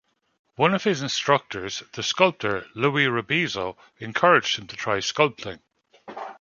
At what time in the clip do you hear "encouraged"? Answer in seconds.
3.99-4.57